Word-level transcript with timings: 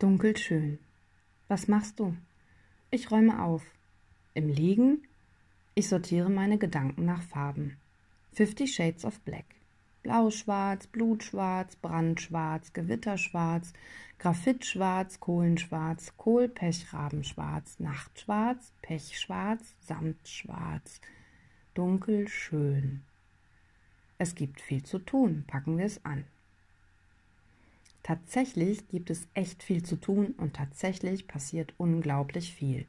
Dunkel 0.00 0.36
schön. 0.36 0.80
Was 1.46 1.68
machst 1.68 2.00
du? 2.00 2.16
Ich 2.90 3.12
räume 3.12 3.40
auf. 3.40 3.62
Im 4.34 4.48
Liegen? 4.48 5.06
Ich 5.76 5.88
sortiere 5.88 6.30
meine 6.30 6.58
Gedanken 6.58 7.04
nach 7.04 7.22
Farben. 7.22 7.76
Fifty 8.32 8.66
Shades 8.66 9.04
of 9.04 9.20
Black. 9.20 9.44
Blau-schwarz, 10.02 10.88
Blutschwarz, 10.88 11.76
Brandschwarz, 11.76 12.72
Gewitterschwarz, 12.72 13.72
Graphitschwarz, 14.18 15.20
Kohlenschwarz, 15.20 16.16
Kohlpechrabenschwarz, 16.16 17.78
Nachtschwarz, 17.78 18.72
Pechschwarz, 18.82 19.76
Samtschwarz. 19.80 21.00
Dunkel 21.74 22.26
schön. 22.26 23.02
Es 24.18 24.34
gibt 24.34 24.60
viel 24.60 24.82
zu 24.82 24.98
tun, 24.98 25.44
packen 25.46 25.78
wir 25.78 25.86
es 25.86 26.04
an. 26.04 26.24
Tatsächlich 28.04 28.86
gibt 28.88 29.08
es 29.08 29.26
echt 29.32 29.62
viel 29.62 29.82
zu 29.82 29.96
tun 29.96 30.34
und 30.36 30.54
tatsächlich 30.54 31.26
passiert 31.26 31.72
unglaublich 31.78 32.52
viel. 32.52 32.84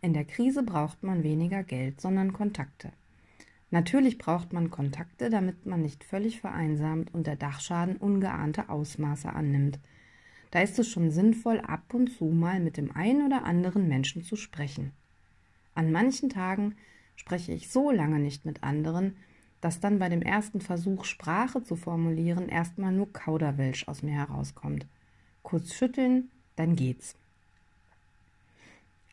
In 0.00 0.14
der 0.14 0.24
Krise 0.24 0.62
braucht 0.62 1.02
man 1.02 1.24
weniger 1.24 1.64
Geld, 1.64 2.00
sondern 2.00 2.32
Kontakte. 2.32 2.92
Natürlich 3.72 4.16
braucht 4.16 4.52
man 4.52 4.70
Kontakte, 4.70 5.28
damit 5.28 5.66
man 5.66 5.82
nicht 5.82 6.04
völlig 6.04 6.40
vereinsamt 6.40 7.12
und 7.12 7.26
der 7.26 7.34
Dachschaden 7.34 7.96
ungeahnte 7.96 8.68
Ausmaße 8.68 9.32
annimmt. 9.32 9.80
Da 10.52 10.60
ist 10.60 10.78
es 10.78 10.88
schon 10.88 11.10
sinnvoll, 11.10 11.58
ab 11.58 11.92
und 11.92 12.12
zu 12.12 12.26
mal 12.26 12.60
mit 12.60 12.76
dem 12.76 12.94
einen 12.94 13.26
oder 13.26 13.44
anderen 13.44 13.88
Menschen 13.88 14.22
zu 14.22 14.36
sprechen. 14.36 14.92
An 15.74 15.90
manchen 15.90 16.30
Tagen 16.30 16.76
spreche 17.16 17.52
ich 17.52 17.70
so 17.70 17.90
lange 17.90 18.20
nicht 18.20 18.44
mit 18.44 18.62
anderen, 18.62 19.16
dass 19.60 19.80
dann 19.80 19.98
bei 19.98 20.08
dem 20.08 20.22
ersten 20.22 20.60
Versuch, 20.60 21.04
Sprache 21.04 21.62
zu 21.62 21.76
formulieren, 21.76 22.48
erstmal 22.48 22.92
nur 22.92 23.12
Kauderwelsch 23.12 23.88
aus 23.88 24.02
mir 24.02 24.14
herauskommt. 24.14 24.86
Kurz 25.42 25.74
schütteln, 25.74 26.30
dann 26.56 26.76
geht's. 26.76 27.16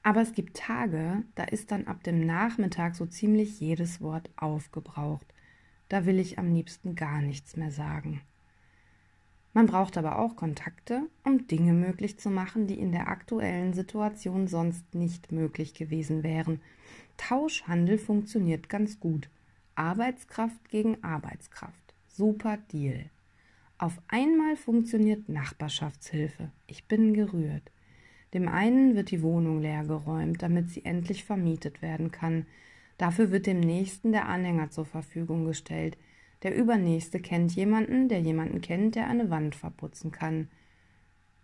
Aber 0.04 0.22
es 0.22 0.34
gibt 0.34 0.56
Tage, 0.56 1.24
da 1.36 1.44
ist 1.44 1.72
dann 1.72 1.88
ab 1.88 2.02
dem 2.04 2.26
Nachmittag 2.26 2.96
so 2.96 3.06
ziemlich 3.06 3.60
jedes 3.60 4.00
Wort 4.00 4.30
aufgebraucht. 4.38 5.26
Da 5.90 6.06
will 6.06 6.20
ich 6.20 6.40
am 6.40 6.54
liebsten 6.54 6.96
gar 6.96 7.22
nichts 7.22 7.58
mehr 7.58 7.72
sagen. 7.72 8.22
Man 9.54 9.66
braucht 9.66 9.98
aber 9.98 10.20
auch 10.20 10.36
Kontakte, 10.36 11.02
um 11.24 11.48
Dinge 11.48 11.74
möglich 11.74 12.20
zu 12.20 12.30
machen, 12.30 12.68
die 12.68 12.80
in 12.80 12.92
der 12.92 13.08
aktuellen 13.08 13.74
Situation 13.74 14.48
sonst 14.48 14.94
nicht 14.94 15.32
möglich 15.32 15.74
gewesen 15.74 16.24
wären. 16.24 16.62
Tauschhandel 17.18 17.98
funktioniert 17.98 18.70
ganz 18.70 19.00
gut. 19.00 19.30
Arbeitskraft 19.78 20.70
gegen 20.70 21.04
Arbeitskraft. 21.04 21.94
Super 22.08 22.58
Deal. 22.72 23.12
Auf 23.78 24.02
einmal 24.08 24.56
funktioniert 24.56 25.30
Nachbarschaftshilfe. 25.30 26.50
Ich 26.66 26.86
bin 26.86 27.14
gerührt. 27.14 27.72
Dem 28.34 28.48
einen 28.48 28.96
wird 28.96 29.12
die 29.12 29.22
Wohnung 29.22 29.62
leergeräumt, 29.62 30.42
damit 30.42 30.72
sie 30.72 30.84
endlich 30.84 31.24
vermietet 31.24 31.84
werden 31.84 32.10
kann. 32.10 32.48
Dafür 32.98 33.30
wird 33.30 33.46
dem 33.46 33.60
nächsten 33.60 34.12
der 34.12 34.28
Anhänger 34.28 34.72
zur 34.72 34.86
Verfügung 34.86 35.46
gestellt. 35.46 35.96
Der 36.42 36.56
übernächste 36.56 37.20
kennt 37.20 37.52
jemanden, 37.56 38.10
der 38.10 38.20
jemanden 38.20 38.62
kennt, 38.62 38.96
der 38.96 39.08
eine 39.08 39.30
Wand 39.30 39.54
verputzen 39.54 40.12
kann. 40.12 40.48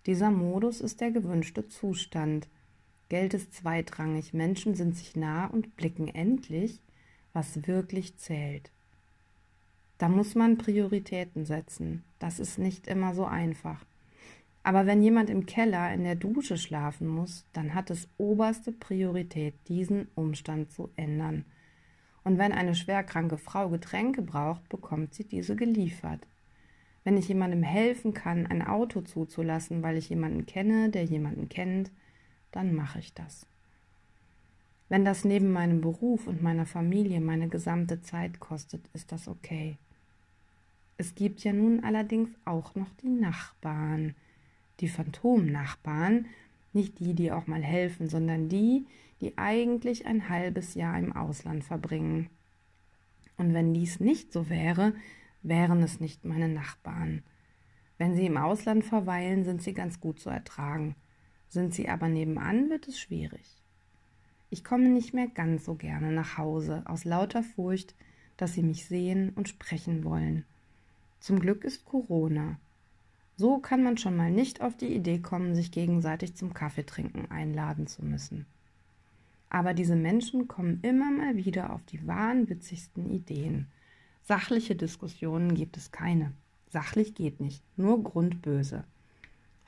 Dieser 0.08 0.32
Modus 0.32 0.82
ist 0.82 1.02
der 1.02 1.12
gewünschte 1.12 1.68
Zustand. 1.68 2.48
Geld 3.10 3.36
ist 3.36 3.54
zweitrangig, 3.54 4.34
Menschen 4.34 4.74
sind 4.74 4.98
sich 4.98 5.16
nah 5.16 5.46
und 5.46 5.76
blicken 5.76 6.08
endlich 6.08 6.82
was 7.34 7.68
wirklich 7.68 8.18
zählt. 8.18 8.72
Da 9.98 10.10
muss 10.10 10.36
man 10.36 10.58
Prioritäten 10.58 11.46
setzen. 11.46 12.04
Das 12.20 12.40
ist 12.40 12.58
nicht 12.60 12.88
immer 12.88 13.14
so 13.14 13.26
einfach. 13.26 13.84
Aber 14.64 14.86
wenn 14.86 15.04
jemand 15.04 15.30
im 15.30 15.46
Keller 15.46 15.94
in 15.94 16.04
der 16.04 16.16
Dusche 16.16 16.58
schlafen 16.58 17.08
muss, 17.08 17.46
dann 17.52 17.74
hat 17.74 17.90
es 17.90 18.08
oberste 18.18 18.72
Priorität, 18.72 19.56
diesen 19.68 20.08
Umstand 20.16 20.72
zu 20.72 20.90
ändern. 20.96 21.46
Und 22.24 22.38
wenn 22.38 22.54
eine 22.54 22.74
schwerkranke 22.74 23.38
Frau 23.38 23.68
Getränke 23.70 24.22
braucht, 24.22 24.70
bekommt 24.70 25.14
sie 25.14 25.26
diese 25.26 25.58
geliefert. 25.58 26.26
Wenn 27.04 27.18
ich 27.18 27.28
jemandem 27.28 27.64
helfen 27.64 28.14
kann, 28.14 28.48
ein 28.48 28.62
Auto 28.62 29.02
zuzulassen, 29.02 29.84
weil 29.84 29.98
ich 29.98 30.10
jemanden 30.10 30.46
kenne, 30.46 30.90
der 30.90 31.04
jemanden 31.04 31.50
kennt, 31.50 31.92
dann 32.52 32.74
mache 32.74 33.00
ich 33.00 33.14
das. 33.14 33.46
Wenn 34.94 35.06
das 35.06 35.26
neben 35.26 35.52
meinem 35.52 35.82
Beruf 35.82 36.28
und 36.28 36.44
meiner 36.44 36.68
Familie 36.68 37.20
meine 37.20 37.48
gesamte 37.48 38.04
Zeit 38.04 38.40
kostet, 38.40 38.88
ist 38.94 39.12
das 39.12 39.28
okay. 39.28 39.80
Es 40.98 41.16
gibt 41.16 41.44
ja 41.44 41.52
nun 41.52 41.84
allerdings 41.84 42.30
auch 42.46 42.76
noch 42.76 42.92
die 43.02 43.10
Nachbarn, 43.10 44.14
die 44.82 44.88
Phantomnachbarn, 44.88 46.28
nicht 46.74 47.00
die, 47.00 47.16
die 47.16 47.32
auch 47.32 47.48
mal 47.48 47.64
helfen, 47.64 48.08
sondern 48.08 48.50
die, 48.50 48.86
die 49.20 49.36
eigentlich 49.36 50.06
ein 50.06 50.30
halbes 50.30 50.76
Jahr 50.76 51.00
im 51.00 51.12
Ausland 51.12 51.64
verbringen. 51.64 52.30
Und 53.36 53.56
wenn 53.56 53.74
dies 53.74 54.00
nicht 54.00 54.32
so 54.32 54.48
wäre, 54.48 54.94
wären 55.42 55.82
es 55.82 56.02
nicht 56.02 56.24
meine 56.24 56.50
Nachbarn. 56.50 57.24
Wenn 57.98 58.14
sie 58.14 58.28
im 58.28 58.38
Ausland 58.38 58.86
verweilen, 58.86 59.44
sind 59.44 59.64
sie 59.64 59.74
ganz 59.74 60.00
gut 60.00 60.20
zu 60.20 60.30
ertragen. 60.30 60.94
Sind 61.50 61.74
sie 61.74 61.90
aber 61.90 62.10
nebenan, 62.10 62.70
wird 62.70 62.88
es 62.88 63.00
schwierig. 63.00 63.63
Ich 64.54 64.64
komme 64.64 64.88
nicht 64.88 65.16
mehr 65.16 65.26
ganz 65.26 65.66
so 65.66 65.74
gerne 65.74 66.12
nach 66.12 66.38
Hause, 66.38 66.84
aus 66.86 67.06
lauter 67.06 67.42
Furcht, 67.42 67.96
dass 68.38 68.54
sie 68.54 68.62
mich 68.62 68.86
sehen 68.86 69.32
und 69.34 69.50
sprechen 69.50 70.04
wollen. 70.04 70.46
Zum 71.20 71.40
Glück 71.40 71.64
ist 71.64 71.86
Corona. 71.86 72.60
So 73.36 73.58
kann 73.58 73.82
man 73.82 73.98
schon 73.98 74.16
mal 74.16 74.30
nicht 74.30 74.62
auf 74.62 74.78
die 74.78 74.94
Idee 74.94 75.18
kommen, 75.18 75.56
sich 75.56 75.72
gegenseitig 75.72 76.36
zum 76.36 76.54
Kaffeetrinken 76.54 77.32
einladen 77.32 77.88
zu 77.88 78.06
müssen. 78.06 78.46
Aber 79.50 79.74
diese 79.74 79.96
Menschen 79.96 80.48
kommen 80.48 80.82
immer 80.84 81.10
mal 81.10 81.36
wieder 81.36 81.74
auf 81.74 81.84
die 81.86 82.06
wahnwitzigsten 82.06 83.10
Ideen. 83.10 83.66
Sachliche 84.22 84.76
Diskussionen 84.76 85.56
gibt 85.56 85.78
es 85.78 85.92
keine. 85.92 86.32
Sachlich 86.70 87.16
geht 87.16 87.40
nicht, 87.40 87.64
nur 87.76 88.04
grundböse. 88.04 88.84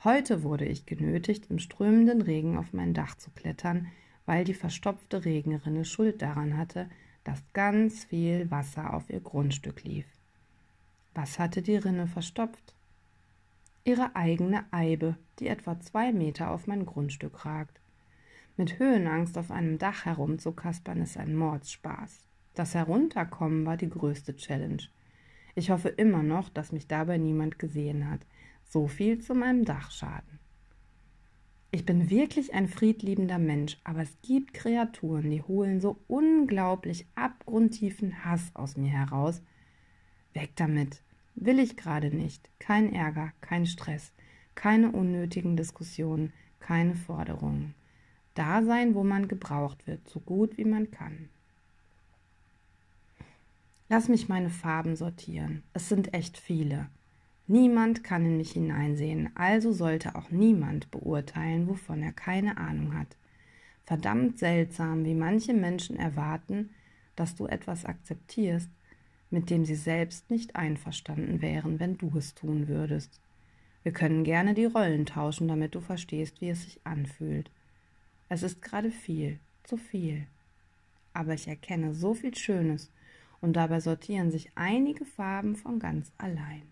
Heute 0.04 0.44
wurde 0.44 0.64
ich 0.64 0.86
genötigt, 0.86 1.50
im 1.50 1.58
strömenden 1.58 2.22
Regen 2.22 2.56
auf 2.56 2.72
mein 2.72 2.94
Dach 2.94 3.16
zu 3.16 3.32
klettern, 3.32 3.88
weil 4.26 4.44
die 4.44 4.54
verstopfte 4.54 5.24
Regenrinne 5.24 5.84
Schuld 5.84 6.20
daran 6.20 6.56
hatte, 6.56 6.88
dass 7.24 7.42
ganz 7.52 8.04
viel 8.04 8.50
Wasser 8.50 8.92
auf 8.92 9.08
ihr 9.10 9.20
Grundstück 9.20 9.82
lief. 9.84 10.06
Was 11.14 11.38
hatte 11.38 11.62
die 11.62 11.76
Rinne 11.76 12.06
verstopft? 12.06 12.74
Ihre 13.84 14.14
eigene 14.14 14.64
Eibe, 14.72 15.16
die 15.38 15.46
etwa 15.46 15.80
zwei 15.80 16.12
Meter 16.12 16.50
auf 16.50 16.66
mein 16.66 16.84
Grundstück 16.84 17.44
ragt. 17.44 17.80
Mit 18.56 18.78
Höhenangst 18.78 19.38
auf 19.38 19.50
einem 19.50 19.78
Dach 19.78 20.04
herumzukaspern 20.04 21.02
ist 21.02 21.16
ein 21.16 21.36
Mordsspaß. 21.36 22.26
Das 22.54 22.74
Herunterkommen 22.74 23.64
war 23.64 23.76
die 23.76 23.88
größte 23.88 24.34
Challenge. 24.34 24.82
Ich 25.54 25.70
hoffe 25.70 25.88
immer 25.88 26.22
noch, 26.22 26.48
dass 26.48 26.72
mich 26.72 26.86
dabei 26.86 27.16
niemand 27.16 27.58
gesehen 27.58 28.10
hat. 28.10 28.20
So 28.64 28.88
viel 28.88 29.20
zu 29.20 29.34
meinem 29.34 29.64
Dachschaden. 29.64 30.35
Ich 31.70 31.84
bin 31.84 32.08
wirklich 32.10 32.54
ein 32.54 32.68
friedliebender 32.68 33.38
Mensch, 33.38 33.78
aber 33.84 34.02
es 34.02 34.16
gibt 34.22 34.54
Kreaturen, 34.54 35.30
die 35.30 35.42
holen 35.42 35.80
so 35.80 35.98
unglaublich 36.06 37.06
abgrundtiefen 37.14 38.24
Hass 38.24 38.50
aus 38.54 38.76
mir 38.76 38.90
heraus. 38.90 39.42
Weg 40.32 40.54
damit. 40.56 41.02
Will 41.34 41.58
ich 41.58 41.76
gerade 41.76 42.14
nicht. 42.14 42.48
Kein 42.58 42.92
Ärger, 42.92 43.32
kein 43.40 43.66
Stress, 43.66 44.12
keine 44.54 44.90
unnötigen 44.90 45.56
Diskussionen, 45.56 46.32
keine 46.60 46.94
Forderungen. 46.94 47.74
Da 48.34 48.62
sein, 48.62 48.94
wo 48.94 49.04
man 49.04 49.28
gebraucht 49.28 49.86
wird, 49.86 50.08
so 50.08 50.20
gut 50.20 50.56
wie 50.56 50.64
man 50.64 50.90
kann. 50.90 51.28
Lass 53.88 54.08
mich 54.08 54.28
meine 54.28 54.50
Farben 54.50 54.96
sortieren. 54.96 55.62
Es 55.72 55.88
sind 55.88 56.12
echt 56.12 56.38
viele. 56.38 56.88
Niemand 57.48 58.02
kann 58.02 58.24
in 58.24 58.36
mich 58.36 58.52
hineinsehen, 58.52 59.30
also 59.36 59.72
sollte 59.72 60.16
auch 60.16 60.30
niemand 60.30 60.90
beurteilen, 60.90 61.68
wovon 61.68 62.02
er 62.02 62.12
keine 62.12 62.56
Ahnung 62.56 62.98
hat. 62.98 63.16
Verdammt 63.84 64.38
seltsam, 64.38 65.04
wie 65.04 65.14
manche 65.14 65.54
Menschen 65.54 65.96
erwarten, 65.96 66.70
dass 67.14 67.36
du 67.36 67.46
etwas 67.46 67.84
akzeptierst, 67.84 68.68
mit 69.30 69.48
dem 69.50 69.64
sie 69.64 69.76
selbst 69.76 70.28
nicht 70.28 70.56
einverstanden 70.56 71.40
wären, 71.40 71.78
wenn 71.78 71.96
du 71.98 72.10
es 72.16 72.34
tun 72.34 72.66
würdest. 72.66 73.20
Wir 73.84 73.92
können 73.92 74.24
gerne 74.24 74.54
die 74.54 74.64
Rollen 74.64 75.06
tauschen, 75.06 75.46
damit 75.46 75.76
du 75.76 75.80
verstehst, 75.80 76.40
wie 76.40 76.50
es 76.50 76.64
sich 76.64 76.80
anfühlt. 76.84 77.52
Es 78.28 78.42
ist 78.42 78.60
gerade 78.60 78.90
viel, 78.90 79.38
zu 79.62 79.76
viel. 79.76 80.26
Aber 81.12 81.34
ich 81.34 81.46
erkenne 81.46 81.94
so 81.94 82.12
viel 82.12 82.34
Schönes, 82.34 82.90
und 83.40 83.52
dabei 83.52 83.78
sortieren 83.80 84.32
sich 84.32 84.50
einige 84.56 85.04
Farben 85.04 85.54
von 85.54 85.78
ganz 85.78 86.10
allein. 86.18 86.62